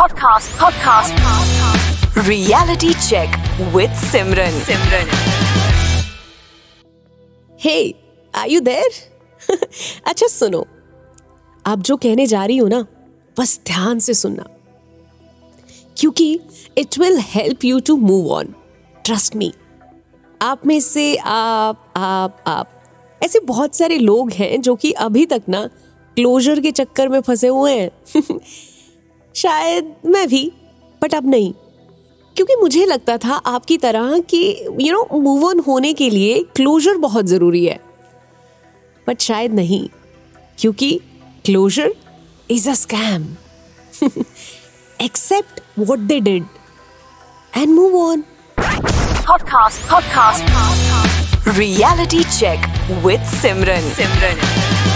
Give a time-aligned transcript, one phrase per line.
[0.00, 0.48] Podcast.
[0.56, 1.12] Podcast.
[2.26, 3.28] Reality check
[3.74, 4.54] with Simran.
[4.68, 5.10] Simran.
[7.60, 7.74] Hey
[8.34, 8.88] are you there
[10.06, 10.64] अच्छा सुनो
[11.64, 12.80] अब जो कहने जा रही हूँ ना
[13.36, 14.46] बस ध्यान से सुनना
[15.96, 16.32] क्योंकि
[16.78, 18.54] it will help you to move on
[19.04, 19.52] trust me
[20.40, 22.82] आप में से आप आप आप
[23.20, 25.66] ऐसे बहुत सारे लोग हैं जो कि अभी तक ना
[26.16, 27.90] क्लोजर के चक्कर में फंसे हुए हैं
[29.34, 30.50] शायद मैं भी
[31.02, 31.52] बट अब नहीं
[32.36, 34.42] क्योंकि मुझे लगता था आपकी तरह कि
[34.80, 37.78] यू नो मूव ऑन होने के लिए क्लोजर बहुत ज़रूरी है
[39.06, 39.88] बट शायद नहीं
[40.58, 40.98] क्योंकि
[41.44, 41.94] closure
[42.50, 43.28] is a scam
[44.98, 46.44] accept what they did
[47.56, 48.24] and move on
[49.30, 49.82] Podcast.
[49.82, 50.42] Podcast.
[51.56, 52.58] Reality check
[53.04, 53.90] with Simran.
[53.92, 54.89] Simran.